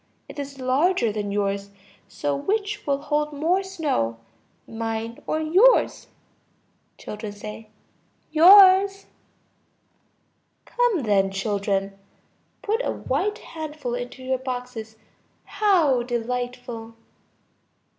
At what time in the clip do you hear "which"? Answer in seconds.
2.35-2.87